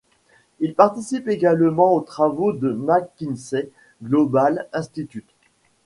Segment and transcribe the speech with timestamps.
[0.59, 3.69] Il participe également aux travaux du McKinsey
[4.01, 5.29] Global Institute.